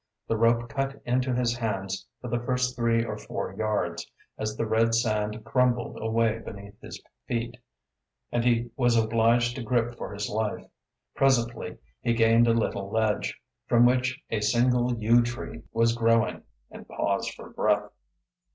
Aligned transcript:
The 0.27 0.35
rope 0.35 0.67
cut 0.67 0.99
into 1.05 1.31
his 1.31 1.55
hands 1.55 2.07
for 2.19 2.27
the 2.27 2.39
first 2.39 2.75
three 2.75 3.05
or 3.05 3.19
four 3.19 3.53
yards, 3.55 4.09
as 4.35 4.57
the 4.57 4.65
red 4.65 4.95
sand 4.95 5.45
crumbled 5.45 5.99
away 6.01 6.39
beneath 6.39 6.81
his 6.81 6.99
feet, 7.27 7.55
and 8.31 8.43
he 8.43 8.71
was 8.75 8.97
obliged 8.97 9.55
to 9.57 9.61
grip 9.61 9.95
for 9.99 10.11
his 10.11 10.27
life. 10.27 10.65
Presently 11.13 11.77
he 12.01 12.13
gained 12.13 12.47
a 12.47 12.51
little 12.51 12.89
ledge, 12.89 13.39
from 13.67 13.85
which 13.85 14.19
a 14.31 14.39
single 14.39 14.91
yew 14.97 15.21
tree 15.21 15.61
was 15.71 15.95
growing, 15.95 16.41
and 16.71 16.87
paused 16.89 17.35
for 17.35 17.51
breath. 17.51 17.91